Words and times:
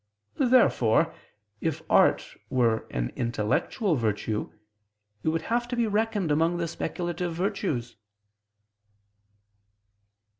Therefore, 0.39 1.13
if 1.59 1.83
art 1.87 2.35
were 2.49 2.87
an 2.89 3.11
intellectual 3.15 3.93
virtue, 3.95 4.51
it 5.21 5.29
would 5.29 5.43
have 5.43 5.67
to 5.67 5.75
be 5.75 5.85
reckoned 5.85 6.31
among 6.31 6.57
the 6.57 6.67
speculative 6.67 7.35
virtues. 7.35 7.97